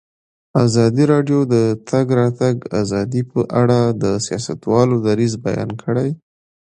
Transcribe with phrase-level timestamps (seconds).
[0.65, 1.55] ازادي راډیو د د
[1.89, 6.09] تګ راتګ ازادي په اړه د سیاستوالو دریځ بیان کړی.